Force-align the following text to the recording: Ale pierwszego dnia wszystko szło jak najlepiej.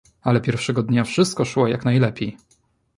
Ale 0.21 0.41
pierwszego 0.41 0.83
dnia 0.83 1.03
wszystko 1.03 1.45
szło 1.45 1.67
jak 1.67 1.85
najlepiej. 1.85 2.37